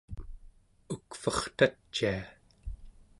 [0.95, 2.17] ukvertacia